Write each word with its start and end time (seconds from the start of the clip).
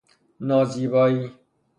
نازیبائی 0.39 1.31